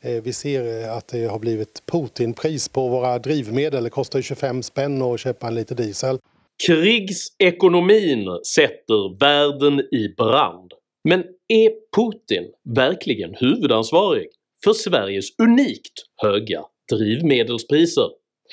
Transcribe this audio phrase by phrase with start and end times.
[0.00, 3.84] Eh, vi ser eh, att det har blivit Putinpris på våra drivmedel.
[3.84, 6.18] Det kostar 25 spänn att köpa en liter diesel.
[6.66, 10.72] Krigsekonomin sätter världen i brand.
[11.08, 12.44] Men är Putin
[12.76, 14.26] verkligen huvudansvarig
[14.64, 15.92] för Sveriges unikt
[16.22, 16.62] höga
[16.92, 18.08] drivmedelspriser?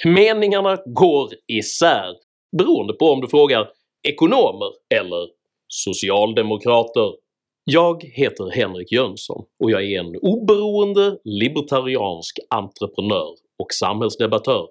[0.06, 2.14] Meningarna går isär
[2.58, 3.68] beroende på om du frågar
[4.08, 5.28] ekonomer eller
[5.68, 7.25] socialdemokrater.
[7.68, 14.68] Jag heter Henrik Jönsson och jag är en oberoende libertariansk entreprenör och samhällsdebattör.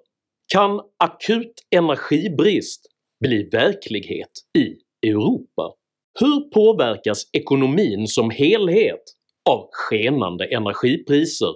[0.53, 2.85] Kan akut energibrist
[3.19, 4.75] bli verklighet i
[5.07, 5.73] Europa?
[6.19, 9.03] Hur påverkas ekonomin som helhet
[9.49, 11.53] av skenande energipriser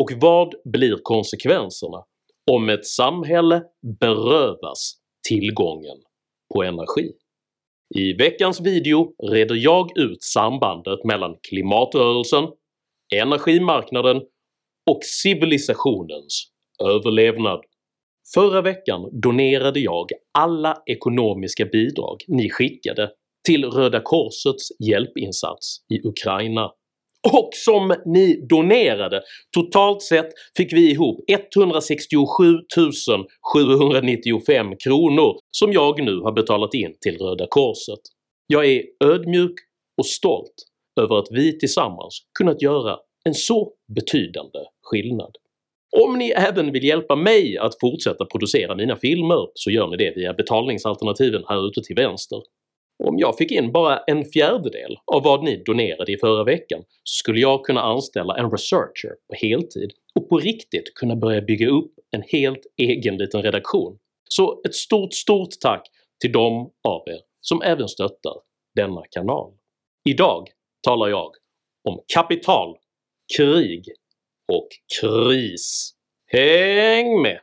[0.00, 2.04] och vad blir konsekvenserna
[2.50, 3.62] om ett samhälle
[4.00, 4.92] berövas
[5.28, 5.96] tillgången
[6.54, 7.12] på energi?
[7.94, 12.44] I veckans video reder jag ut sambandet mellan klimatrörelsen,
[13.14, 14.16] energimarknaden
[14.90, 16.50] och civilisationens
[16.84, 17.60] överlevnad.
[18.34, 20.06] Förra veckan donerade jag
[20.38, 23.10] alla ekonomiska bidrag ni skickade
[23.46, 26.70] till Röda Korsets hjälpinsats i Ukraina
[27.32, 29.22] och som ni donerade.
[29.54, 32.44] Totalt sett fick vi ihop 167
[33.54, 38.00] 795 kronor som jag nu har betalat in till Röda Korset.
[38.46, 39.54] Jag är ödmjuk
[39.98, 40.54] och stolt
[41.00, 45.36] över att vi tillsammans kunnat göra en så betydande skillnad.
[45.96, 50.12] Om ni även vill hjälpa mig att fortsätta producera mina filmer så gör ni det
[50.16, 52.42] via betalningsalternativen här ute till vänster.
[53.04, 57.18] Om jag fick in bara en fjärdedel av vad ni donerade i förra veckan så
[57.18, 61.92] skulle jag kunna anställa en researcher på heltid och på riktigt kunna börja bygga upp
[62.10, 63.98] en helt egen liten redaktion.
[64.28, 65.86] Så ett stort stort tack
[66.20, 68.34] till de av er som även stöttar
[68.74, 69.52] denna kanal.
[70.08, 70.48] Idag
[70.82, 71.30] talar jag
[71.88, 72.76] om kapital,
[73.36, 73.84] krig
[74.52, 74.68] och
[75.00, 75.92] kris.
[76.26, 77.40] Häng med!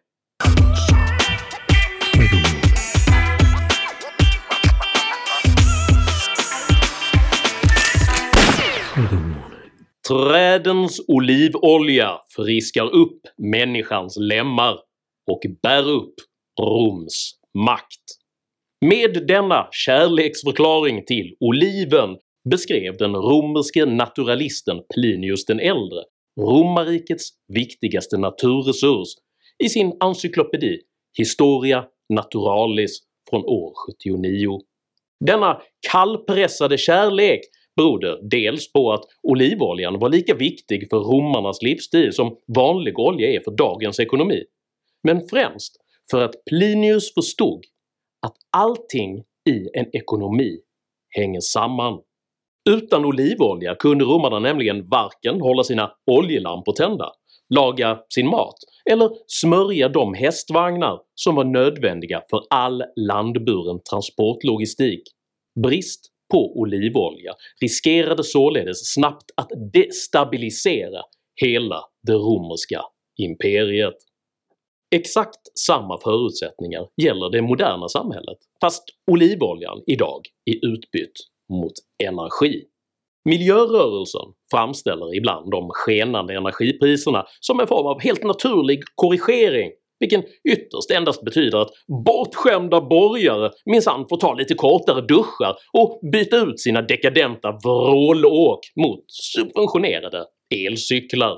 [10.07, 14.79] Trädens olivolja friskar upp människans lemmar
[15.31, 16.13] och bär upp
[16.61, 18.03] Roms makt.
[18.85, 22.17] Med denna kärleksförklaring till oliven
[22.49, 26.03] beskrev den romerske naturalisten Plinius den äldre
[26.39, 29.07] romarrikets viktigaste naturresurs
[29.63, 30.79] i sin encyklopedi
[31.17, 32.99] Historia Naturalis
[33.29, 34.59] från år 79.
[35.25, 37.41] Denna kallpressade kärlek
[37.75, 43.39] berodde dels på att olivoljan var lika viktig för romarnas livsstil som vanlig olja är
[43.39, 44.43] för dagens ekonomi,
[45.03, 45.75] men främst
[46.11, 47.61] för att Plinius förstod
[48.25, 50.59] att allting i en ekonomi
[51.09, 51.99] hänger samman.
[52.69, 57.11] Utan olivolja kunde romarna nämligen varken hålla sina oljelampor tända,
[57.55, 58.55] laga sin mat
[58.91, 65.03] eller smörja de hästvagnar som var nödvändiga för all landburen transportlogistik.
[65.63, 71.01] Brist på olivolja riskerade således snabbt att destabilisera
[71.41, 72.81] hela det romerska
[73.17, 73.95] imperiet.
[74.95, 81.13] Exakt samma förutsättningar gäller det moderna samhället, fast olivoljan idag är utbytt
[81.49, 81.73] mot
[82.03, 82.63] energi.
[83.25, 89.71] Miljörörelsen framställer ibland de skenande energipriserna som en form av helt naturlig korrigering
[90.03, 91.69] vilken ytterst endast betyder att
[92.05, 99.05] bortskämda borgare minsann får ta lite kortare duschar och byta ut sina dekadenta vrålåk mot
[99.07, 100.25] subventionerade
[100.55, 101.37] elcyklar.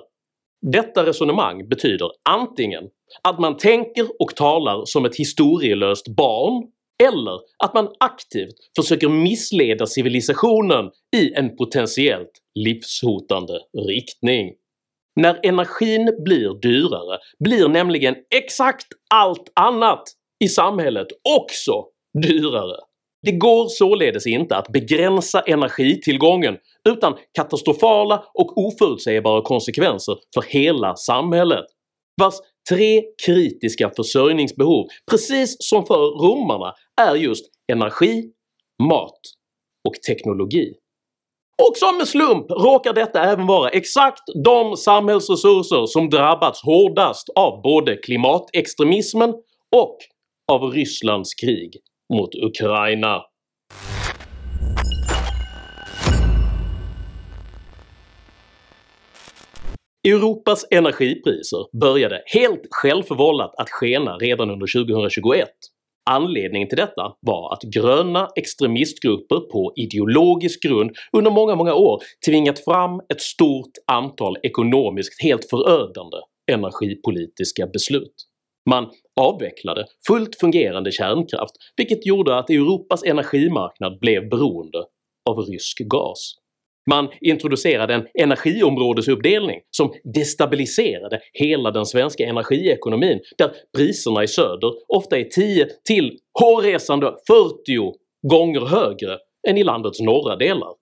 [0.72, 2.84] Detta resonemang betyder antingen
[3.24, 6.64] att man tänker och talar som ett historielöst barn
[7.03, 13.53] eller att man aktivt försöker missleda civilisationen i en potentiellt livshotande
[13.88, 14.52] riktning.
[15.16, 20.03] När energin blir dyrare blir nämligen exakt allt annat
[20.44, 21.08] i samhället
[21.40, 21.86] också
[22.24, 22.78] dyrare.
[23.22, 26.58] Det går således inte att begränsa energitillgången
[26.90, 31.66] utan katastrofala och oförutsägbara konsekvenser för hela samhället,
[32.22, 32.34] vars
[32.70, 38.32] tre kritiska försörjningsbehov, precis som för romarna, är just energi,
[38.84, 39.20] mat
[39.88, 40.73] och teknologi.
[41.57, 47.61] Och som en slump råkar detta även vara exakt de samhällsresurser som drabbats hårdast av
[47.61, 49.29] både klimatextremismen
[49.75, 49.97] och
[50.52, 51.78] av Rysslands krig
[52.13, 53.22] mot Ukraina.
[60.07, 65.49] Europas energipriser började helt självförvållat att skena redan under 2021
[66.09, 72.59] Anledningen till detta var att gröna extremistgrupper på ideologisk grund under många många år tvingat
[72.59, 76.17] fram ett stort antal ekonomiskt helt förödande
[76.52, 78.13] energipolitiska beslut.
[78.69, 84.85] Man avvecklade fullt fungerande kärnkraft vilket gjorde att Europas energimarknad blev beroende
[85.29, 86.35] av rysk gas.
[86.90, 95.17] Man introducerade en energiområdesuppdelning som destabiliserade hela den svenska energiekonomin där priserna i söder ofta
[95.17, 97.93] är 10 till hårresande 40
[98.28, 99.17] gånger högre
[99.47, 100.73] än i landets norra delar.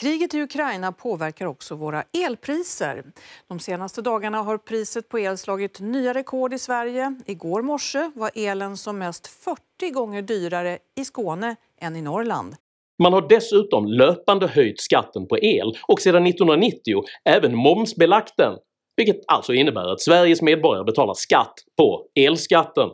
[0.00, 3.04] Kriget i Ukraina påverkar också våra elpriser.
[3.48, 7.14] De senaste dagarna har priset på el slagit nya rekord i Sverige.
[7.26, 12.56] Igår morse var elen som mest 40 gånger dyrare i Skåne än i Norrland.
[13.02, 18.54] Man har dessutom löpande höjt skatten på el och sedan 1990 även momsbelagt den,
[18.96, 22.88] vilket alltså innebär att Sveriges medborgare betalar skatt på elskatten.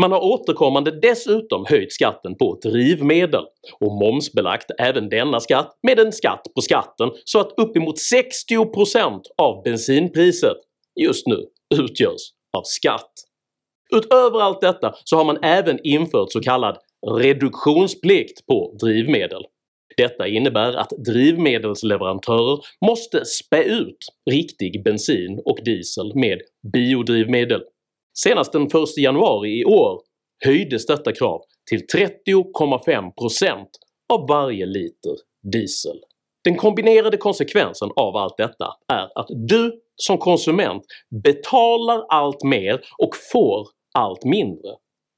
[0.00, 3.44] Man har återkommande dessutom höjt skatten på drivmedel
[3.80, 9.62] och momsbelagt även denna skatt med en skatt på skatten så att uppemot 60% av
[9.62, 10.56] bensinpriset
[11.00, 11.44] just nu
[11.74, 12.20] utgörs
[12.56, 13.12] av skatt.
[13.94, 19.42] Utöver allt detta så har man även infört så kallad reduktionsplikt på drivmedel.
[19.96, 23.98] Detta innebär att drivmedelsleverantörer måste spä ut
[24.30, 26.40] riktig bensin och diesel med
[26.72, 27.62] biodrivmedel.
[28.18, 30.00] Senast den 1 januari i år
[30.44, 31.40] höjdes detta krav
[31.70, 33.66] till 30,5%
[34.12, 35.12] av varje liter
[35.52, 36.00] diesel.
[36.44, 40.82] Den kombinerade konsekvensen av allt detta är att du som konsument
[41.24, 43.68] betalar allt mer och får
[43.98, 44.70] allt mindre,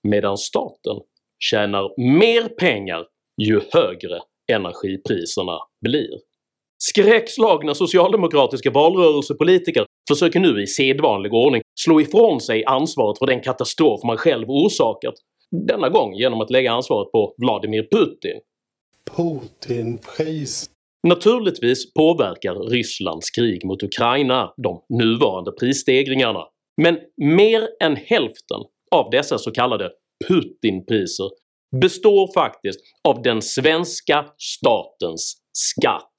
[0.08, 0.96] medan staten
[1.38, 3.06] tjänar mer pengar
[3.42, 4.20] ju högre
[4.52, 6.18] energipriserna blir.
[6.82, 14.00] Skräckslagna socialdemokratiska valrörelsepolitiker försöker nu i sedvanlig ordning slå ifrån sig ansvaret för den katastrof
[14.04, 15.14] man själv orsakat,
[15.50, 18.40] denna gång genom att lägga ansvaret på Vladimir Putin.
[19.16, 20.70] Putinpris.
[21.08, 26.44] Naturligtvis påverkar Rysslands krig mot Ukraina de nuvarande prisstegringarna,
[26.82, 29.90] men mer än hälften av dessa så kallade
[30.28, 31.30] Putinpriser
[31.80, 36.12] består faktiskt av den svenska statens skatt.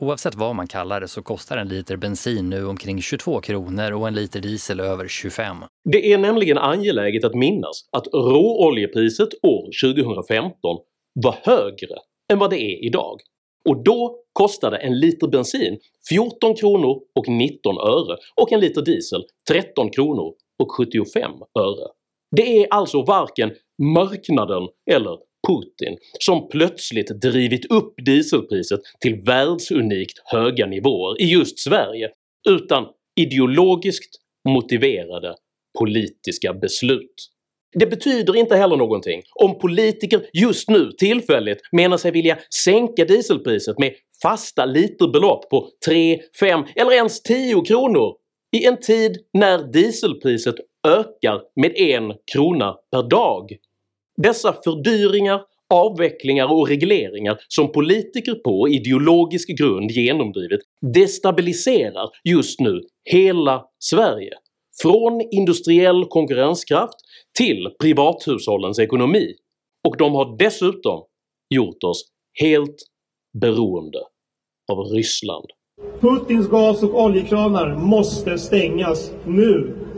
[0.00, 4.08] Oavsett vad man kallar det så kostar en liter bensin nu omkring 22 kronor och
[4.08, 5.56] en liter diesel över 25.
[5.92, 10.78] Det är nämligen angeläget att minnas att råoljepriset år 2015
[11.14, 11.96] var högre
[12.32, 13.20] än vad det är idag
[13.68, 19.22] och då kostade en liter bensin 14 kronor och 19 öre och en liter diesel
[19.48, 21.88] 13 kronor och 75 öre.
[22.36, 23.50] Det är alltså varken
[23.94, 25.18] marknaden eller
[25.48, 32.10] Putin som plötsligt drivit upp dieselpriset till världsunikt höga nivåer i just Sverige,
[32.48, 32.86] utan
[33.20, 34.16] ideologiskt
[34.48, 35.34] motiverade
[35.78, 37.14] politiska beslut.
[37.78, 43.78] Det betyder inte heller någonting om politiker just nu tillfälligt menar sig vilja sänka dieselpriset
[43.78, 48.14] med fasta literbelopp på 3, 5 eller ens 10 kronor
[48.56, 50.54] i en tid när dieselpriset
[50.88, 53.56] ökar med en krona per dag.
[54.16, 55.40] Dessa fördyringar,
[55.74, 60.60] avvecklingar och regleringar som politiker på ideologisk grund genomdrivit
[60.94, 62.80] destabiliserar just nu
[63.10, 64.32] hela Sverige,
[64.82, 66.96] från industriell konkurrenskraft
[67.38, 69.34] till privathushållens ekonomi,
[69.88, 71.02] och de har dessutom
[71.54, 72.04] gjort oss
[72.40, 72.76] helt
[73.40, 73.98] beroende
[74.72, 75.46] av Ryssland.
[76.00, 79.89] Putins gas och oljekranar måste stängas nu!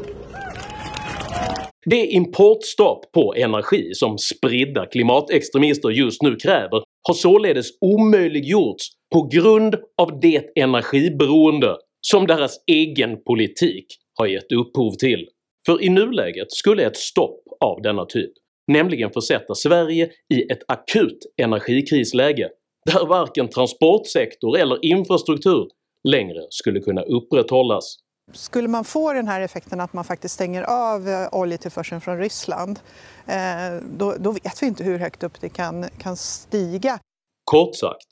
[1.84, 9.74] Det importstopp på energi som spridda klimatextremister just nu kräver har således omöjliggjorts på grund
[10.03, 13.86] av det energiberoende som deras egen politik
[14.19, 15.29] har gett upphov till.
[15.67, 18.32] För i nuläget skulle ett stopp av denna typ
[18.67, 22.48] nämligen försätta Sverige i ett akut energikrisläge
[22.93, 25.69] där varken transportsektor eller infrastruktur
[26.08, 27.96] längre skulle kunna upprätthållas.
[28.32, 32.81] Skulle man få den här effekten att man faktiskt stänger av eh, oljetillförseln från Ryssland,
[33.27, 36.98] eh, då, då vet vi inte hur högt upp det kan, kan stiga.
[37.44, 38.08] Kort sagt,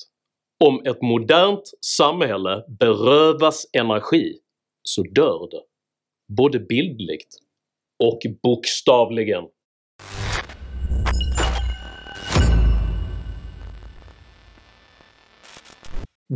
[0.64, 4.38] om ett modernt samhälle berövas energi
[4.82, 5.62] så dör det.
[6.36, 7.34] Både bildligt
[8.04, 9.44] och bokstavligen.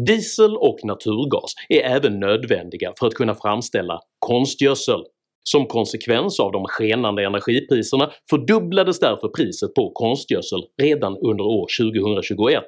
[0.07, 5.01] Diesel och naturgas är även nödvändiga för att kunna framställa konstgödsel.
[5.43, 12.63] Som konsekvens av de skenande energipriserna fördubblades därför priset på konstgödsel redan under år 2021.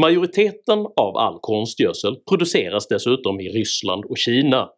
[0.00, 4.68] Majoriteten av all konstgödsel produceras dessutom i Ryssland och Kina,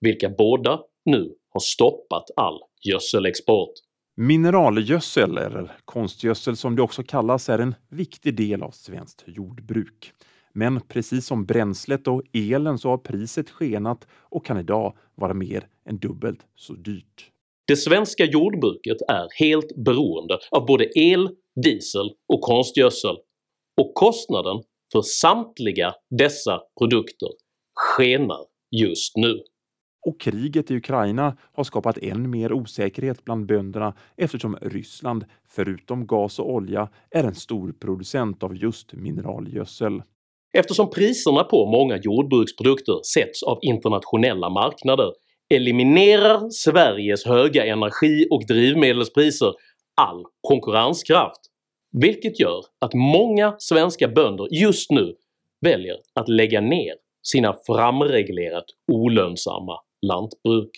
[0.00, 3.72] vilka båda nu har stoppat all gödselexport.
[4.16, 10.12] Mineralgödsel, eller konstgödsel som det också kallas, är en viktig del av svenskt jordbruk.
[10.52, 15.66] Men precis som bränslet och elen så har priset skenat och kan idag vara mer
[15.84, 17.30] än dubbelt så dyrt.
[17.66, 21.28] Det svenska jordbruket är helt beroende av både el,
[21.64, 23.16] diesel och konstgödsel
[23.80, 27.28] och kostnaden för samtliga dessa produkter
[27.74, 29.40] skenar just nu.
[30.06, 36.38] Och kriget i Ukraina har skapat än mer osäkerhet bland bönderna eftersom Ryssland, förutom gas
[36.38, 40.02] och olja, är en stor producent av just mineralgödsel.
[40.58, 45.12] Eftersom priserna på många jordbruksprodukter sätts av internationella marknader
[45.54, 49.52] eliminerar Sveriges höga energi och drivmedelspriser
[50.00, 51.40] all konkurrenskraft,
[51.92, 55.14] vilket gör att många svenska bönder just nu
[55.60, 59.76] väljer att lägga ner sina framreglerat olönsamma
[60.06, 60.70] lantbruk.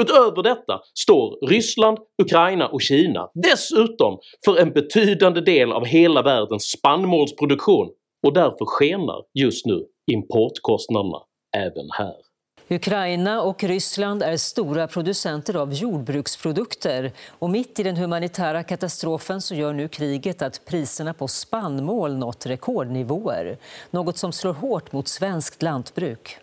[0.00, 6.70] Utöver detta står Ryssland, Ukraina och Kina dessutom för en betydande del av hela världens
[6.70, 7.88] spannmålsproduktion
[8.24, 11.18] och därför skenar just nu importkostnaderna
[11.56, 12.14] även här.
[12.68, 19.54] Ukraina och Ryssland är stora producenter av jordbruksprodukter och mitt i den humanitära katastrofen så
[19.54, 23.58] gör nu kriget att priserna på spannmål nått rekordnivåer.
[23.90, 26.38] Något som slår hårt mot svenskt lantbruk.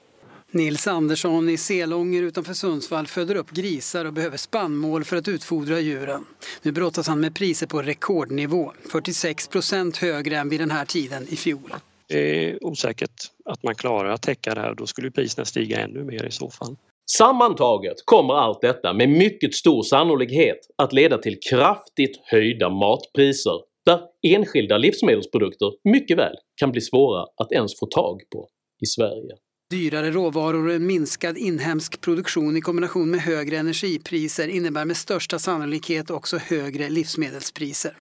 [0.54, 5.80] Nils Andersson i Selånger utanför Sundsvall föder upp grisar och behöver spannmål för att utfodra
[5.80, 6.26] djuren.
[6.62, 11.24] Nu brottas han med priser på rekordnivå, 46 procent högre än vid den här tiden
[11.30, 11.74] i fjol.
[12.08, 13.12] Det är osäkert
[13.46, 16.50] att man klarar att täcka det här, då skulle priserna stiga ännu mer i så
[16.50, 16.76] fall.
[17.18, 24.02] Sammantaget kommer allt detta med mycket stor sannolikhet att leda till kraftigt höjda matpriser där
[24.28, 28.48] enskilda livsmedelsprodukter mycket väl kan bli svåra att ens få tag på
[28.82, 29.36] i Sverige.
[29.72, 35.40] Dyrare råvaror och en minskad inhemsk produktion i kombination med högre energipriser innebär med största
[35.40, 37.98] sannolikhet också högre livsmedelspriser.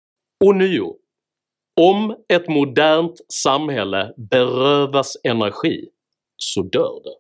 [0.46, 0.96] Och nio.
[1.82, 5.90] Om ett modernt samhälle berövas energi
[6.38, 7.16] så dör det.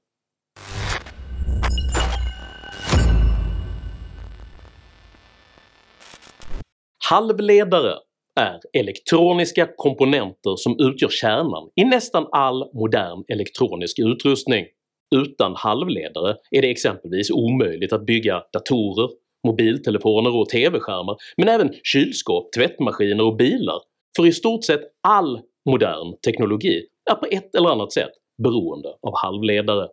[7.10, 7.96] Halvledare
[8.40, 14.66] är elektroniska komponenter som utgör kärnan i nästan all modern elektronisk utrustning.
[15.16, 19.10] Utan halvledare är det exempelvis omöjligt att bygga datorer,
[19.48, 23.80] mobiltelefoner och TV-skärmar, men även kylskåp, tvättmaskiner och bilar,
[24.18, 28.12] för i stort sett all modern teknologi är på ett eller annat sätt
[28.44, 29.88] beroende av halvledare.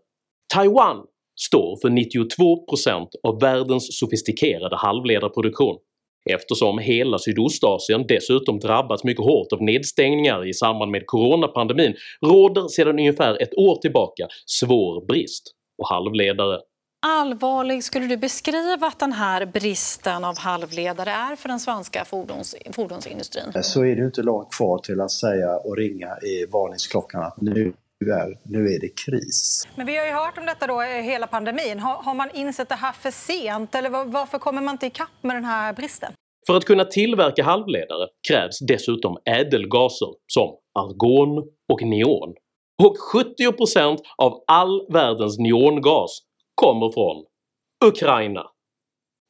[0.55, 1.05] Taiwan
[1.41, 5.79] står för 92% av världens sofistikerade halvledarproduktion
[6.26, 11.95] eftersom hela Sydostasien dessutom drabbats mycket hårt av nedstängningar i samband med coronapandemin
[12.26, 16.61] råder sedan ungefär ett år tillbaka svår brist på halvledare.
[17.06, 22.54] Allvarlig skulle du beskriva att den här bristen av halvledare är för den svenska fordons,
[22.73, 23.62] fordonsindustrin?
[23.62, 27.73] Så är det inte långt kvar till att säga och ringa i varningsklockan att nu
[28.05, 29.62] är, nu är det kris.
[29.76, 31.79] Men vi har ju hört om detta då hela pandemin.
[31.79, 35.37] Har, har man insett det här för sent eller varför kommer man inte ikapp med
[35.37, 36.12] den här bristen?
[36.47, 41.38] För att kunna tillverka halvledare krävs dessutom ädelgaser som argon
[41.73, 42.35] och neon.
[42.83, 46.21] Och 70% av all världens neongas
[46.55, 47.25] kommer från
[47.85, 48.43] Ukraina.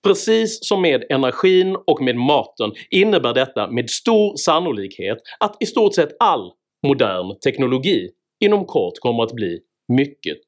[0.06, 5.94] Precis som med energin och med maten innebär detta med stor sannolikhet att i stort
[5.94, 6.52] sett all
[6.86, 8.10] modern teknologi
[8.44, 9.58] inom kort kommer att bli
[9.92, 10.38] mycket,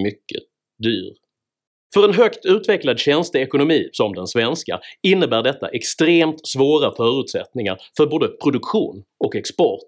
[0.00, 0.42] mycket
[0.82, 1.12] dyr.
[1.94, 8.28] För en högt utvecklad tjänsteekonomi som den svenska innebär detta extremt svåra förutsättningar för både
[8.28, 9.86] produktion och export.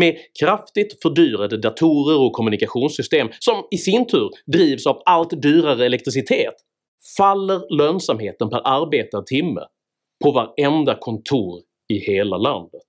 [0.00, 6.54] Med kraftigt fördyrade datorer och kommunikationssystem som i sin tur drivs av allt dyrare elektricitet
[7.16, 9.60] faller lönsamheten per arbetad timme
[10.24, 11.60] på varenda kontor
[11.92, 12.84] i hela landet.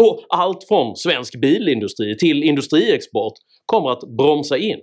[0.00, 3.34] Och allt från svensk bilindustri till industriexport
[3.66, 4.80] kommer att bromsa in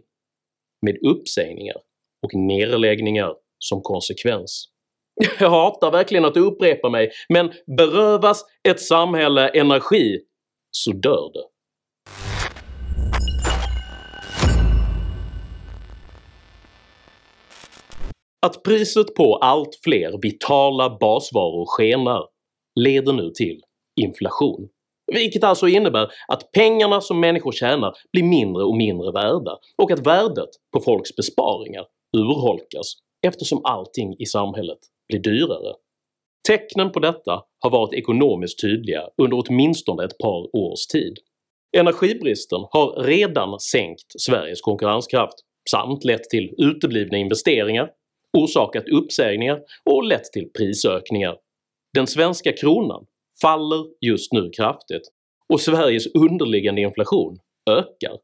[0.85, 1.75] med uppsägningar
[2.23, 4.67] och nedläggningar som konsekvens.
[5.39, 10.19] Jag hatar verkligen att upprepa mig, men berövas ett samhälle energi
[10.71, 11.51] så dör det.
[18.45, 22.27] Att priset på allt fler vitala basvaror skenar
[22.79, 23.61] leder nu till
[24.01, 24.69] inflation.
[25.13, 30.08] Vilket alltså innebär att pengarna som människor tjänar blir mindre och mindre värda och att
[30.08, 31.86] värdet på folks besparingar
[32.18, 32.94] urholkas
[33.27, 35.74] eftersom allting i samhället blir dyrare.
[36.48, 41.18] Tecknen på detta har varit ekonomiskt tydliga under åtminstone ett par års tid.
[41.77, 45.36] Energibristen har redan sänkt Sveriges konkurrenskraft
[45.72, 47.89] samt lett till uteblivna investeringar,
[48.38, 51.36] orsakat uppsägningar och lett till prisökningar.
[51.94, 53.06] Den svenska kronan
[53.41, 55.01] faller just nu kraftigt
[55.53, 57.38] och Sveriges underliggande inflation
[57.69, 58.17] ökar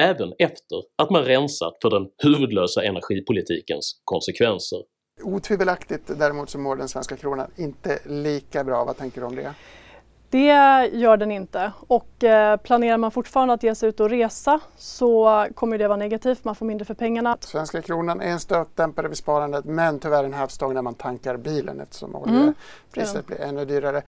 [0.00, 4.78] även efter att man rensat för den huvudlösa energipolitikens konsekvenser.
[5.22, 8.84] Otvivelaktigt däremot så mår den svenska kronan inte lika bra.
[8.84, 9.54] Vad tänker du om det?
[10.30, 10.46] Det
[10.92, 15.46] gör den inte och eh, planerar man fortfarande att ge sig ut och resa så
[15.54, 17.36] kommer det vara negativt, man får mindre för pengarna.
[17.40, 21.80] Svenska kronan är en stötdämpare vid sparandet men tyvärr en hävstång när man tankar bilen
[21.80, 23.22] eftersom Mm, oljepriset ja.
[23.26, 24.02] blir ännu dyrare.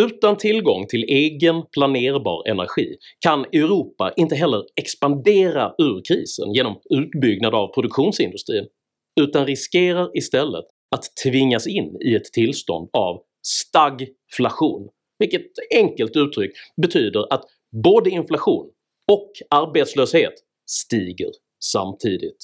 [0.00, 7.54] Utan tillgång till egen planerbar energi kan Europa inte heller expandera ur krisen genom utbyggnad
[7.54, 8.66] av produktionsindustrin,
[9.20, 10.64] utan riskerar istället
[10.96, 17.44] att tvingas in i ett tillstånd av stagflation, vilket enkelt uttryckt betyder att
[17.84, 18.70] både inflation
[19.12, 20.34] och arbetslöshet
[20.70, 21.30] stiger
[21.64, 22.38] samtidigt.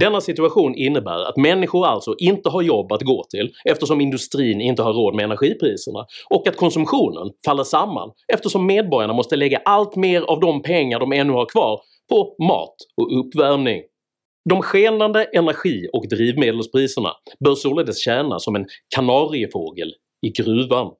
[0.00, 4.82] Denna situation innebär att människor alltså inte har jobb att gå till eftersom industrin inte
[4.82, 10.22] har råd med energipriserna, och att konsumtionen faller samman eftersom medborgarna måste lägga allt mer
[10.22, 13.82] av de pengar de ännu har kvar på mat och uppvärmning.
[14.50, 17.12] De skenande energi och drivmedelspriserna
[17.44, 19.92] bör således tjäna som en kanariefågel
[20.26, 20.92] i gruvan.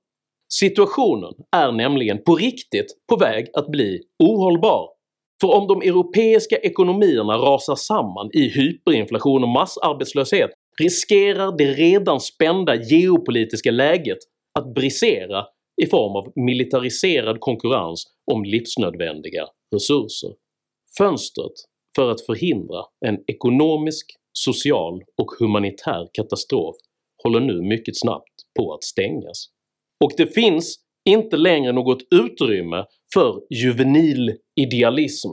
[0.52, 4.88] Situationen är nämligen på riktigt på väg att bli ohållbar,
[5.40, 10.50] för om de europeiska ekonomierna rasar samman i hyperinflation och massarbetslöshet
[10.82, 14.18] riskerar det redan spända geopolitiska läget
[14.58, 15.46] att brisera
[15.82, 20.30] i form av militariserad konkurrens om livsnödvändiga resurser.
[20.98, 21.52] Fönstret
[21.96, 26.76] för att förhindra en ekonomisk, social och humanitär katastrof
[27.22, 29.48] håller nu mycket snabbt på att stängas.
[30.04, 32.84] Och det finns inte längre något utrymme
[33.14, 35.28] för juvenil idealism.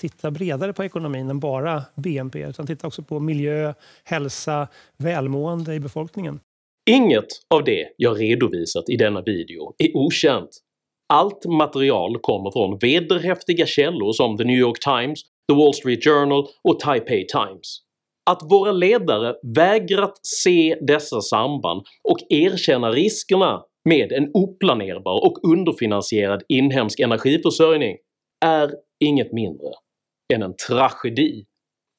[0.00, 5.80] Titta bredare på ekonomin än bara BNP, utan titta också på miljö, hälsa, välmående i
[5.80, 6.40] befolkningen.
[6.90, 10.50] Inget av det jag redovisat i denna video är okänt.
[11.08, 16.46] Allt material kommer från vederhäftiga källor som The New York Times, The Wall Street Journal
[16.64, 17.80] och Taipei Times.
[18.30, 26.42] Att våra ledare vägrat se dessa samband och erkänna riskerna med en oplanerbar och underfinansierad
[26.48, 27.96] inhemsk energiförsörjning
[28.44, 28.70] är
[29.04, 29.68] inget mindre
[30.34, 31.44] än en tragedi.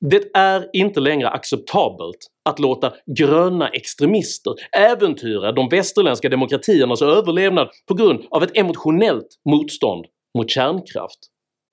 [0.09, 2.17] Det är inte längre acceptabelt
[2.49, 10.05] att låta gröna extremister äventyra de västerländska demokratiernas överlevnad på grund av ett emotionellt motstånd
[10.37, 11.19] mot kärnkraft.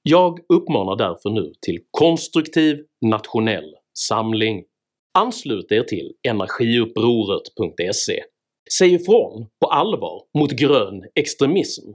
[0.03, 4.65] Jag uppmanar därför nu till konstruktiv nationell samling.
[5.19, 8.23] Anslut er till energiupproret.se.
[8.79, 11.91] Säg ifrån på allvar mot grön extremism.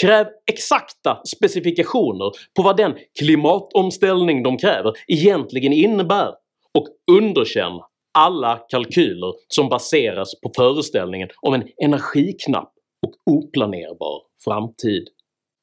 [0.00, 6.34] Kräv exakta specifikationer på vad den klimatomställning de kräver egentligen innebär
[6.78, 7.80] och underkänn
[8.18, 12.72] alla kalkyler som baseras på föreställningen om en energiknapp
[13.06, 15.08] och oplanerbar framtid.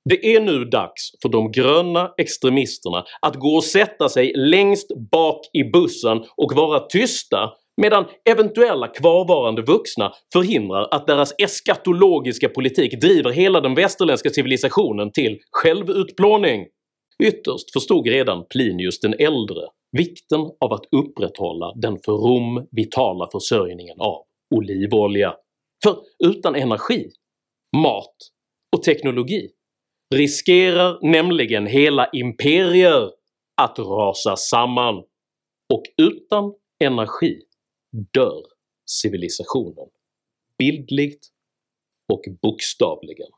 [0.09, 5.41] Det är nu dags för de gröna extremisterna att gå och sätta sig längst bak
[5.53, 13.31] i bussen och vara tysta medan eventuella kvarvarande vuxna förhindrar att deras eskatologiska politik driver
[13.31, 16.65] hela den västerländska civilisationen till självutplåning.
[17.23, 19.61] Ytterst förstod redan Plinius den äldre
[19.97, 24.23] vikten av att upprätthålla den för Rom vitala försörjningen av
[24.55, 25.35] olivolja.
[25.83, 27.09] För utan energi,
[27.77, 28.15] mat
[28.75, 29.49] och teknologi
[30.15, 33.11] riskerar nämligen hela imperier
[33.61, 34.95] att rasa samman,
[35.73, 37.41] och utan energi
[38.13, 38.43] dör
[38.85, 39.87] civilisationen.
[40.57, 41.27] Bildligt
[42.13, 43.29] och bokstavligen.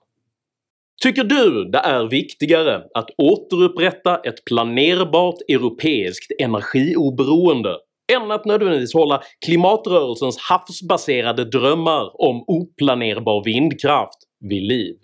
[1.01, 7.77] Tycker du det är viktigare att återupprätta ett planerbart europeiskt energioberoende
[8.13, 14.95] än att nödvändigtvis hålla klimatrörelsens havsbaserade drömmar om oplanerbar vindkraft vid liv?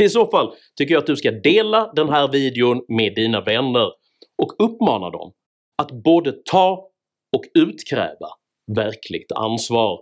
[0.00, 3.86] I så fall tycker jag att du ska dela den här videon med dina vänner
[4.42, 5.32] och uppmana dem
[5.82, 6.88] att både ta
[7.36, 8.28] och utkräva
[8.74, 10.00] verkligt ansvar.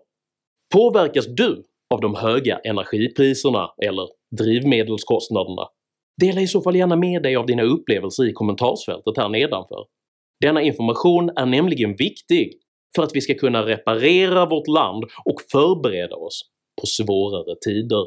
[0.74, 1.62] Påverkas du
[1.94, 5.68] av de höga energipriserna eller drivmedelskostnaderna?
[6.20, 9.85] Dela i så fall gärna med dig av dina upplevelser i kommentarsfältet här nedanför.
[10.40, 12.52] Denna information är nämligen viktig
[12.96, 16.42] för att vi ska kunna reparera vårt land och förbereda oss
[16.80, 18.06] på svårare tider.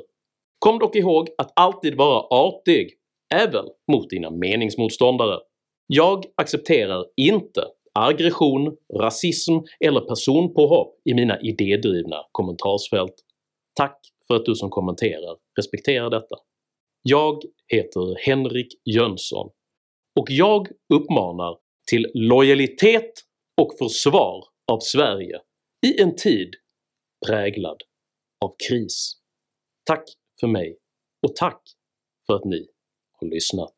[0.59, 2.93] Kom dock ihåg att alltid vara artig,
[3.33, 5.39] även mot dina meningsmotståndare.
[5.87, 7.61] Jag accepterar inte
[7.93, 13.15] aggression, rasism eller personpåhopp i mina idédrivna kommentarsfält.
[13.75, 16.35] Tack för att du som kommenterar respekterar detta.
[17.01, 19.49] Jag heter Henrik Jönsson
[20.19, 23.11] och jag uppmanar till lojalitet
[23.61, 25.39] och försvar av Sverige
[25.85, 26.55] i en tid
[27.27, 27.77] präglad
[28.45, 29.13] av kris.
[29.85, 30.03] Tack
[30.39, 30.77] för mig
[31.27, 31.61] och tack
[32.27, 32.67] för att ni
[33.11, 33.73] har lyssnat.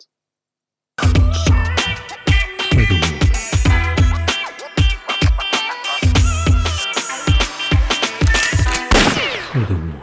[9.56, 9.95] 감사 합.